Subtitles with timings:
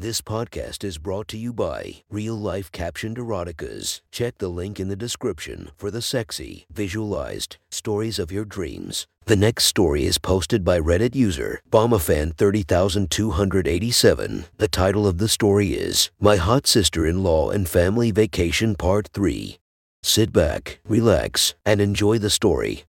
[0.00, 4.00] This podcast is brought to you by Real Life Captioned Eroticas.
[4.10, 9.06] Check the link in the description for the sexy, visualized stories of your dreams.
[9.26, 14.44] The next story is posted by Reddit user BombAFan30287.
[14.56, 19.08] The title of the story is My Hot Sister in Law and Family Vacation Part
[19.08, 19.58] 3.
[20.02, 22.84] Sit back, relax, and enjoy the story.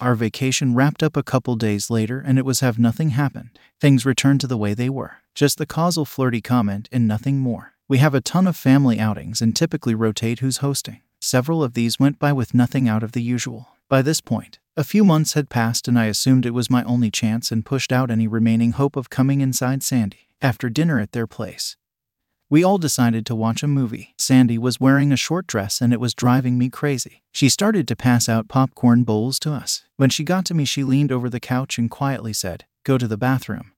[0.00, 3.58] Our vacation wrapped up a couple days later, and it was have nothing happened.
[3.80, 5.16] Things returned to the way they were.
[5.34, 7.72] Just the causal flirty comment and nothing more.
[7.88, 11.00] We have a ton of family outings and typically rotate who's hosting.
[11.20, 13.70] Several of these went by with nothing out of the usual.
[13.88, 17.10] By this point, a few months had passed, and I assumed it was my only
[17.10, 21.26] chance and pushed out any remaining hope of coming inside Sandy after dinner at their
[21.26, 21.76] place.
[22.50, 24.14] We all decided to watch a movie.
[24.16, 27.22] Sandy was wearing a short dress and it was driving me crazy.
[27.30, 29.84] She started to pass out popcorn bowls to us.
[29.96, 33.06] When she got to me, she leaned over the couch and quietly said, Go to
[33.06, 33.72] the bathroom.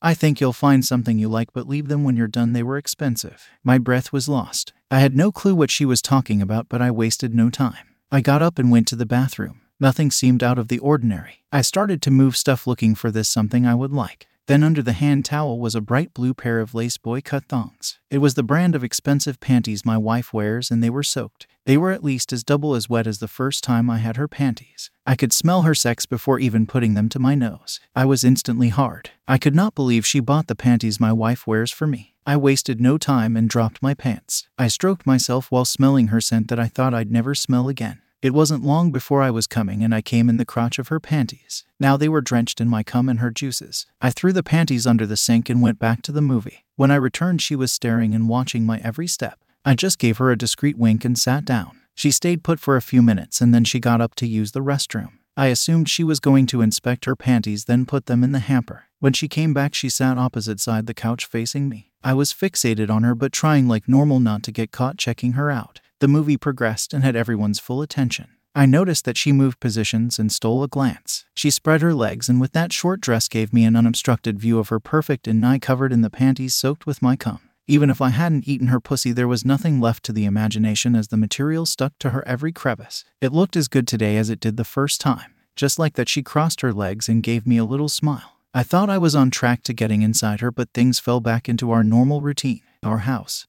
[0.00, 2.52] I think you'll find something you like, but leave them when you're done.
[2.52, 3.48] They were expensive.
[3.64, 4.72] My breath was lost.
[4.92, 7.96] I had no clue what she was talking about, but I wasted no time.
[8.12, 9.60] I got up and went to the bathroom.
[9.80, 11.44] Nothing seemed out of the ordinary.
[11.52, 14.28] I started to move stuff looking for this something I would like.
[14.48, 17.98] Then under the hand towel was a bright blue pair of lace boy cut thongs.
[18.10, 21.46] It was the brand of expensive panties my wife wears, and they were soaked.
[21.66, 24.26] They were at least as double as wet as the first time I had her
[24.26, 24.90] panties.
[25.06, 27.78] I could smell her sex before even putting them to my nose.
[27.94, 29.10] I was instantly hard.
[29.28, 32.14] I could not believe she bought the panties my wife wears for me.
[32.26, 34.48] I wasted no time and dropped my pants.
[34.58, 38.00] I stroked myself while smelling her scent that I thought I'd never smell again.
[38.20, 40.98] It wasn't long before I was coming and I came in the crotch of her
[40.98, 41.64] panties.
[41.78, 43.86] Now they were drenched in my cum and her juices.
[44.00, 46.64] I threw the panties under the sink and went back to the movie.
[46.74, 49.38] When I returned, she was staring and watching my every step.
[49.64, 51.78] I just gave her a discreet wink and sat down.
[51.94, 54.64] She stayed put for a few minutes and then she got up to use the
[54.64, 55.12] restroom.
[55.36, 58.86] I assumed she was going to inspect her panties, then put them in the hamper.
[58.98, 61.92] When she came back, she sat opposite side the couch facing me.
[62.02, 65.52] I was fixated on her but trying like normal not to get caught checking her
[65.52, 65.80] out.
[66.00, 68.28] The movie progressed and had everyone's full attention.
[68.54, 71.24] I noticed that she moved positions and stole a glance.
[71.34, 74.68] She spread her legs and with that short dress gave me an unobstructed view of
[74.68, 77.40] her perfect and nigh covered in the panties soaked with my cum.
[77.66, 81.08] Even if I hadn't eaten her pussy, there was nothing left to the imagination as
[81.08, 83.04] the material stuck to her every crevice.
[83.20, 85.34] It looked as good today as it did the first time.
[85.56, 88.36] Just like that, she crossed her legs and gave me a little smile.
[88.54, 91.72] I thought I was on track to getting inside her, but things fell back into
[91.72, 93.48] our normal routine our house.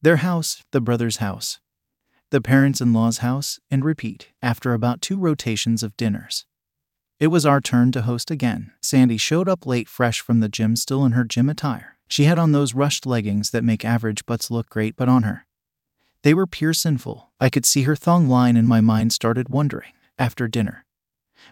[0.00, 1.58] Their house, the brother's house
[2.32, 6.46] the parents in law's house, and repeat after about two rotations of dinners.
[7.20, 8.72] It was our turn to host again.
[8.80, 11.98] Sandy showed up late, fresh from the gym, still in her gym attire.
[12.08, 15.46] She had on those rushed leggings that make average butts look great, but on her,
[16.22, 17.30] they were pure sinful.
[17.38, 19.92] I could see her thong line, and my mind started wondering.
[20.18, 20.86] After dinner,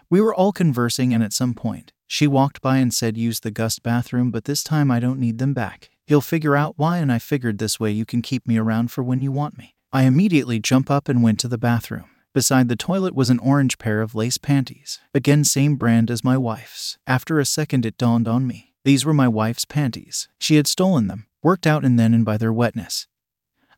[0.09, 3.51] we were all conversing, and at some point, she walked by and said, Use the
[3.51, 5.91] Gust bathroom, but this time I don't need them back.
[6.07, 9.03] He'll figure out why, and I figured this way you can keep me around for
[9.03, 9.75] when you want me.
[9.93, 12.05] I immediately jump up and went to the bathroom.
[12.33, 16.37] Beside the toilet was an orange pair of lace panties, again same brand as my
[16.37, 16.97] wife's.
[17.05, 18.73] After a second it dawned on me.
[18.85, 20.29] These were my wife's panties.
[20.39, 23.07] She had stolen them, worked out and then and by their wetness.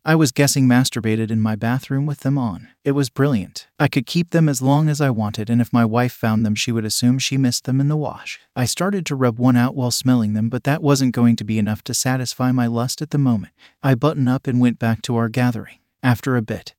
[0.06, 2.68] I was guessing masturbated in my bathroom with them on.
[2.84, 3.68] It was brilliant.
[3.80, 6.56] I could keep them as long as I wanted, and if my wife found them,
[6.56, 8.40] she would assume she missed them in the wash.
[8.56, 11.57] I started to rub one out while smelling them, but that wasn't going to be
[11.57, 13.53] enough to satisfy my lust at the moment.
[13.81, 15.80] I buttoned up and went back to our gathering.
[16.03, 16.75] After a bit,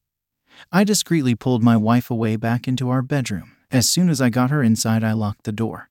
[0.71, 3.53] I discreetly pulled my wife away back into our bedroom.
[3.71, 5.89] As soon as I got her inside, I locked the door,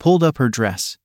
[0.00, 0.98] pulled up her dress,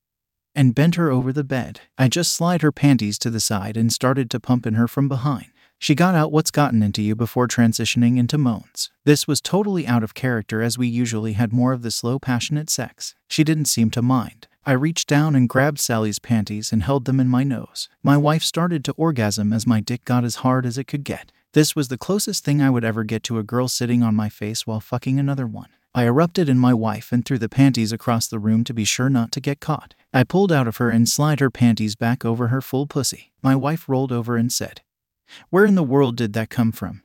[0.56, 1.82] and bent her over the bed.
[1.96, 5.08] I just slid her panties to the side and started to pump in her from
[5.08, 5.46] behind.
[5.78, 8.90] She got out what's gotten into you before transitioning into moans.
[9.06, 12.70] This was totally out of character as we usually had more of the slow, passionate
[12.70, 13.14] sex.
[13.28, 14.48] She didn't seem to mind.
[14.66, 17.90] I reached down and grabbed Sally's panties and held them in my nose.
[18.02, 21.34] My wife started to orgasm as my dick got as hard as it could get.
[21.54, 24.28] This was the closest thing I would ever get to a girl sitting on my
[24.28, 25.70] face while fucking another one.
[25.94, 29.10] I erupted in my wife and threw the panties across the room to be sure
[29.10, 29.94] not to get caught.
[30.12, 33.32] I pulled out of her and slid her panties back over her full pussy.
[33.44, 34.82] My wife rolled over and said,
[35.52, 37.04] Where in the world did that come from?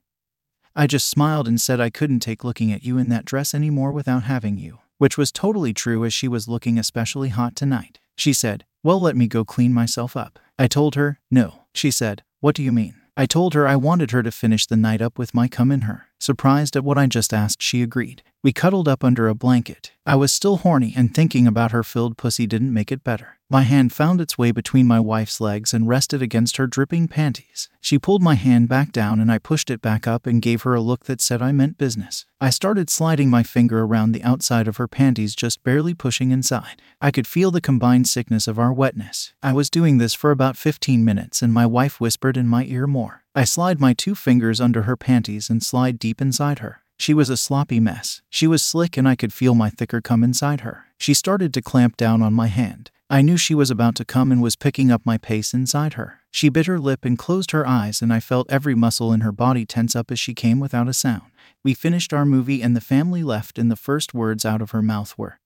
[0.74, 3.92] I just smiled and said I couldn't take looking at you in that dress anymore
[3.92, 7.98] without having you, which was totally true as she was looking especially hot tonight.
[8.16, 10.38] She said, Well, let me go clean myself up.
[10.58, 11.64] I told her, No.
[11.74, 12.94] She said, What do you mean?
[13.20, 15.80] I told her I wanted her to finish the night up with my cum in
[15.80, 16.07] her.
[16.28, 18.22] Surprised at what I just asked, she agreed.
[18.42, 19.92] We cuddled up under a blanket.
[20.04, 23.38] I was still horny, and thinking about her filled pussy didn't make it better.
[23.48, 27.70] My hand found its way between my wife's legs and rested against her dripping panties.
[27.80, 30.74] She pulled my hand back down, and I pushed it back up and gave her
[30.74, 32.26] a look that said I meant business.
[32.42, 36.82] I started sliding my finger around the outside of her panties, just barely pushing inside.
[37.00, 39.32] I could feel the combined sickness of our wetness.
[39.42, 42.86] I was doing this for about 15 minutes, and my wife whispered in my ear
[42.86, 43.24] more.
[43.38, 46.82] I slide my two fingers under her panties and slide deep inside her.
[46.98, 48.20] She was a sloppy mess.
[48.28, 50.86] She was slick, and I could feel my thicker come inside her.
[50.98, 52.90] She started to clamp down on my hand.
[53.08, 56.18] I knew she was about to come and was picking up my pace inside her.
[56.32, 59.30] She bit her lip and closed her eyes, and I felt every muscle in her
[59.30, 61.30] body tense up as she came without a sound.
[61.62, 64.82] We finished our movie, and the family left, and the first words out of her
[64.82, 65.38] mouth were,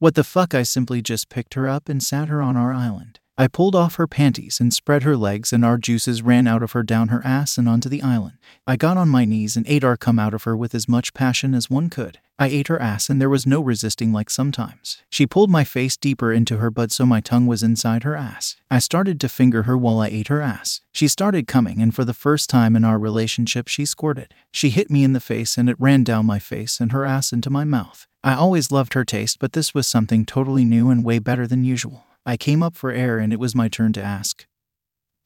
[0.00, 0.54] What the fuck?
[0.54, 3.19] I simply just picked her up and sat her on our island.
[3.40, 6.72] I pulled off her panties and spread her legs, and our juices ran out of
[6.72, 8.36] her down her ass and onto the island.
[8.66, 11.14] I got on my knees and ate our cum out of her with as much
[11.14, 12.18] passion as one could.
[12.38, 15.02] I ate her ass, and there was no resisting like sometimes.
[15.08, 18.56] She pulled my face deeper into her butt so my tongue was inside her ass.
[18.70, 20.82] I started to finger her while I ate her ass.
[20.92, 24.34] She started coming, and for the first time in our relationship, she squirted.
[24.52, 27.32] She hit me in the face, and it ran down my face and her ass
[27.32, 28.06] into my mouth.
[28.22, 31.64] I always loved her taste, but this was something totally new and way better than
[31.64, 32.04] usual.
[32.26, 34.46] I came up for air and it was my turn to ask.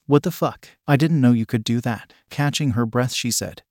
[0.06, 0.68] What the fuck?
[0.86, 2.12] I didn't know you could do that.
[2.30, 3.62] Catching her breath, she said.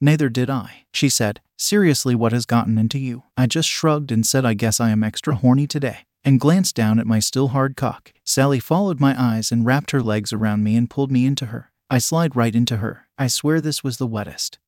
[0.00, 1.40] Neither did I, she said.
[1.56, 3.24] Seriously, what has gotten into you?
[3.36, 6.98] I just shrugged and said, I guess I am extra horny today, and glanced down
[6.98, 8.12] at my still hard cock.
[8.24, 11.70] Sally followed my eyes and wrapped her legs around me and pulled me into her.
[11.90, 13.08] I slid right into her.
[13.18, 14.58] I swear this was the wettest.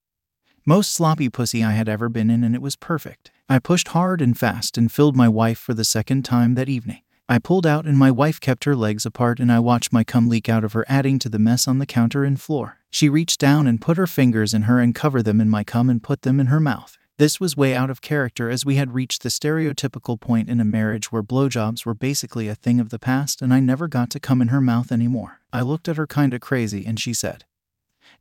[0.65, 3.31] Most sloppy pussy I had ever been in, and it was perfect.
[3.49, 7.02] I pushed hard and fast and filled my wife for the second time that evening.
[7.29, 10.29] I pulled out and my wife kept her legs apart and I watched my cum
[10.29, 12.79] leak out of her, adding to the mess on the counter and floor.
[12.91, 15.89] She reached down and put her fingers in her and covered them in my cum
[15.89, 16.99] and put them in her mouth.
[17.19, 20.65] This was way out of character as we had reached the stereotypical point in a
[20.65, 24.21] marriage where blowjobs were basically a thing of the past and I never got to
[24.21, 25.41] come in her mouth anymore.
[25.53, 27.45] I looked at her kinda crazy and she said,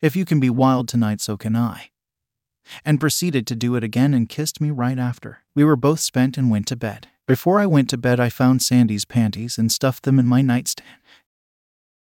[0.01, 1.89] If you can be wild tonight, so can I.
[2.85, 5.39] And proceeded to do it again and kissed me right after.
[5.55, 7.07] We were both spent and went to bed.
[7.31, 10.97] Before I went to bed, I found Sandy's panties and stuffed them in my nightstand.